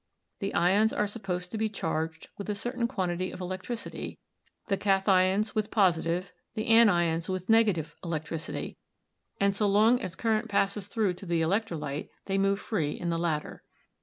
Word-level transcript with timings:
The 0.39 0.55
ions 0.55 0.91
are 0.93 1.05
supposed 1.05 1.51
to 1.51 1.59
be 1.59 1.69
charged 1.69 2.29
with 2.35 2.49
a 2.49 2.55
certain 2.55 2.87
quantity 2.87 3.29
of 3.29 3.39
electricity— 3.39 4.17
the 4.67 4.75
kath 4.75 5.07
ions 5.07 5.53
with 5.53 5.69
positive, 5.69 6.31
the 6.55 6.65
anions 6.71 7.29
with 7.29 7.49
negative, 7.49 7.95
electricity— 8.03 8.77
and 9.39 9.55
so 9.55 9.67
long 9.67 10.01
as 10.01 10.15
current 10.15 10.49
passes 10.49 10.87
through 10.87 11.13
to 11.13 11.27
the 11.27 11.41
electrolyte, 11.41 12.09
they 12.25 12.39
move 12.39 12.59
free 12.59 12.99
in 12.99 13.11
the 13.11 13.19
latter. 13.19 13.61